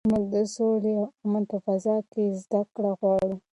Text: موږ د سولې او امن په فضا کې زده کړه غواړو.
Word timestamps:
موږ 0.09 0.25
د 0.33 0.35
سولې 0.55 0.93
او 0.99 1.05
امن 1.25 1.43
په 1.51 1.57
فضا 1.65 1.95
کې 2.11 2.23
زده 2.41 2.61
کړه 2.75 2.91
غواړو. 2.99 3.35